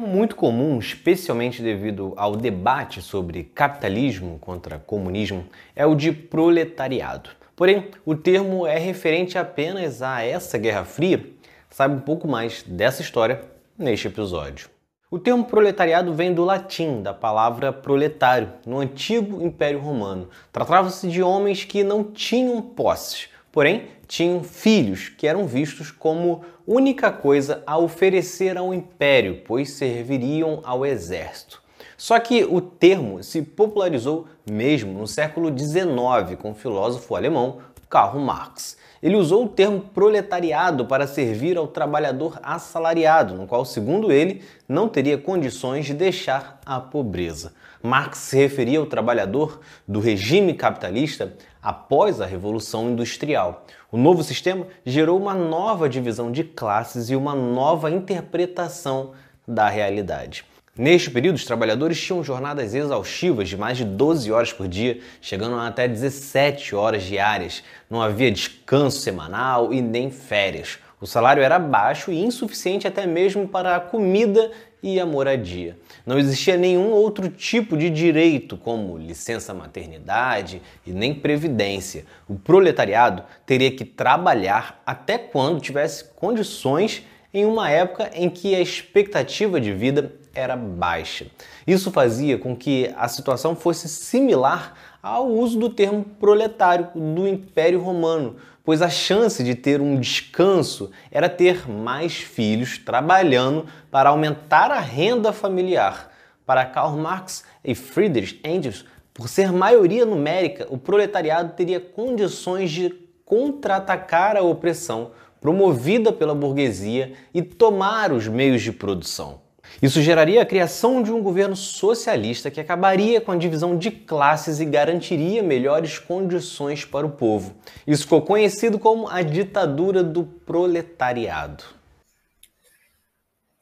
Muito 0.00 0.36
comum, 0.36 0.78
especialmente 0.78 1.60
devido 1.60 2.14
ao 2.16 2.36
debate 2.36 3.02
sobre 3.02 3.42
capitalismo 3.42 4.38
contra 4.38 4.78
comunismo, 4.78 5.44
é 5.74 5.84
o 5.84 5.96
de 5.96 6.12
proletariado. 6.12 7.30
Porém, 7.56 7.88
o 8.06 8.14
termo 8.14 8.64
é 8.64 8.78
referente 8.78 9.36
apenas 9.36 10.00
a 10.00 10.22
essa 10.22 10.56
Guerra 10.56 10.84
Fria. 10.84 11.28
Sabe 11.68 11.96
um 11.96 12.00
pouco 12.00 12.28
mais 12.28 12.62
dessa 12.62 13.02
história 13.02 13.42
neste 13.76 14.06
episódio. 14.06 14.68
O 15.10 15.18
termo 15.18 15.44
proletariado 15.44 16.14
vem 16.14 16.32
do 16.32 16.44
latim, 16.44 17.02
da 17.02 17.12
palavra 17.12 17.72
proletário, 17.72 18.52
no 18.64 18.78
antigo 18.78 19.42
Império 19.44 19.80
Romano. 19.80 20.28
Tratava-se 20.52 21.08
de 21.08 21.24
homens 21.24 21.64
que 21.64 21.82
não 21.82 22.04
tinham 22.04 22.62
posses, 22.62 23.30
porém 23.52 23.88
tinham 24.06 24.42
filhos 24.42 25.08
que 25.08 25.26
eram 25.26 25.46
vistos 25.46 25.90
como 25.90 26.42
única 26.66 27.10
coisa 27.10 27.62
a 27.66 27.78
oferecer 27.78 28.56
ao 28.56 28.72
império, 28.72 29.42
pois 29.46 29.70
serviriam 29.70 30.60
ao 30.64 30.84
exército. 30.84 31.62
Só 31.96 32.18
que 32.20 32.44
o 32.44 32.60
termo 32.60 33.22
se 33.24 33.42
popularizou 33.42 34.26
mesmo 34.48 34.92
no 34.92 35.06
século 35.06 35.48
XIX 35.56 36.38
com 36.40 36.52
o 36.52 36.54
filósofo 36.54 37.16
alemão 37.16 37.58
Karl 37.88 38.18
Marx. 38.18 38.76
Ele 39.02 39.16
usou 39.16 39.44
o 39.44 39.48
termo 39.48 39.80
proletariado 39.80 40.84
para 40.84 41.06
servir 41.06 41.56
ao 41.56 41.68
trabalhador 41.68 42.38
assalariado, 42.42 43.34
no 43.34 43.46
qual, 43.46 43.64
segundo 43.64 44.10
ele, 44.10 44.42
não 44.68 44.88
teria 44.88 45.16
condições 45.16 45.86
de 45.86 45.94
deixar 45.94 46.60
a 46.66 46.80
pobreza. 46.80 47.52
Marx 47.82 48.18
se 48.18 48.36
referia 48.36 48.80
ao 48.80 48.86
trabalhador 48.86 49.60
do 49.86 50.00
regime 50.00 50.52
capitalista 50.52 51.32
após 51.62 52.20
a 52.20 52.26
Revolução 52.26 52.90
Industrial. 52.90 53.64
O 53.90 53.96
novo 53.96 54.24
sistema 54.24 54.66
gerou 54.84 55.18
uma 55.18 55.34
nova 55.34 55.88
divisão 55.88 56.32
de 56.32 56.42
classes 56.42 57.08
e 57.08 57.16
uma 57.16 57.34
nova 57.34 57.90
interpretação 57.90 59.12
da 59.46 59.68
realidade. 59.68 60.44
Neste 60.78 61.10
período, 61.10 61.34
os 61.34 61.44
trabalhadores 61.44 62.00
tinham 62.00 62.22
jornadas 62.22 62.72
exaustivas 62.72 63.48
de 63.48 63.56
mais 63.56 63.76
de 63.76 63.84
12 63.84 64.30
horas 64.30 64.52
por 64.52 64.68
dia, 64.68 65.00
chegando 65.20 65.56
a 65.56 65.66
até 65.66 65.88
17 65.88 66.72
horas 66.76 67.02
diárias. 67.02 67.64
Não 67.90 68.00
havia 68.00 68.30
descanso 68.30 69.00
semanal 69.00 69.74
e 69.74 69.82
nem 69.82 70.08
férias. 70.08 70.78
O 71.00 71.06
salário 71.06 71.42
era 71.42 71.58
baixo 71.58 72.12
e 72.12 72.22
insuficiente 72.22 72.86
até 72.86 73.08
mesmo 73.08 73.48
para 73.48 73.74
a 73.74 73.80
comida 73.80 74.52
e 74.80 75.00
a 75.00 75.04
moradia. 75.04 75.76
Não 76.06 76.16
existia 76.16 76.56
nenhum 76.56 76.92
outro 76.92 77.28
tipo 77.28 77.76
de 77.76 77.90
direito, 77.90 78.56
como 78.56 78.96
licença 78.96 79.52
maternidade 79.52 80.62
e 80.86 80.92
nem 80.92 81.12
previdência. 81.12 82.04
O 82.28 82.36
proletariado 82.36 83.24
teria 83.44 83.72
que 83.72 83.84
trabalhar 83.84 84.80
até 84.86 85.18
quando 85.18 85.60
tivesse 85.60 86.04
condições 86.04 87.04
em 87.34 87.44
uma 87.44 87.68
época 87.68 88.10
em 88.14 88.30
que 88.30 88.54
a 88.54 88.60
expectativa 88.60 89.60
de 89.60 89.72
vida 89.72 90.14
era 90.38 90.56
baixa. 90.56 91.26
Isso 91.66 91.90
fazia 91.90 92.38
com 92.38 92.56
que 92.56 92.92
a 92.96 93.08
situação 93.08 93.56
fosse 93.56 93.88
similar 93.88 94.74
ao 95.02 95.28
uso 95.28 95.58
do 95.58 95.68
termo 95.68 96.04
proletário 96.04 96.88
do 96.94 97.26
Império 97.26 97.80
Romano, 97.80 98.36
pois 98.64 98.80
a 98.80 98.88
chance 98.88 99.42
de 99.42 99.54
ter 99.54 99.80
um 99.80 99.98
descanso 99.98 100.90
era 101.10 101.28
ter 101.28 101.68
mais 101.68 102.14
filhos 102.18 102.78
trabalhando 102.78 103.66
para 103.90 104.10
aumentar 104.10 104.70
a 104.70 104.78
renda 104.78 105.32
familiar. 105.32 106.12
Para 106.46 106.64
Karl 106.64 106.96
Marx 106.96 107.44
e 107.64 107.74
Friedrich 107.74 108.40
Engels, 108.44 108.84
por 109.12 109.28
ser 109.28 109.52
maioria 109.52 110.06
numérica, 110.06 110.66
o 110.70 110.78
proletariado 110.78 111.54
teria 111.54 111.80
condições 111.80 112.70
de 112.70 112.90
contra-atacar 113.24 114.36
a 114.36 114.42
opressão 114.42 115.10
promovida 115.40 116.12
pela 116.12 116.34
burguesia 116.34 117.12
e 117.34 117.42
tomar 117.42 118.12
os 118.12 118.26
meios 118.26 118.62
de 118.62 118.72
produção. 118.72 119.47
Isso 119.80 120.02
geraria 120.02 120.42
a 120.42 120.46
criação 120.46 121.02
de 121.02 121.12
um 121.12 121.22
governo 121.22 121.54
socialista 121.54 122.50
que 122.50 122.60
acabaria 122.60 123.20
com 123.20 123.32
a 123.32 123.36
divisão 123.36 123.76
de 123.76 123.90
classes 123.90 124.60
e 124.60 124.64
garantiria 124.64 125.42
melhores 125.42 125.98
condições 125.98 126.84
para 126.84 127.06
o 127.06 127.10
povo. 127.10 127.54
Isso 127.86 128.02
ficou 128.02 128.22
conhecido 128.22 128.78
como 128.78 129.08
a 129.08 129.22
ditadura 129.22 130.02
do 130.02 130.24
proletariado. 130.24 131.64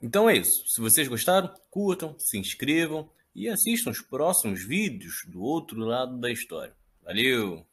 Então 0.00 0.28
é 0.28 0.36
isso. 0.36 0.66
Se 0.68 0.80
vocês 0.80 1.08
gostaram, 1.08 1.52
curtam, 1.70 2.14
se 2.18 2.38
inscrevam 2.38 3.08
e 3.34 3.48
assistam 3.48 3.90
os 3.90 4.00
próximos 4.00 4.64
vídeos 4.64 5.24
do 5.26 5.42
outro 5.42 5.78
lado 5.80 6.18
da 6.18 6.30
história. 6.30 6.72
Valeu! 7.04 7.66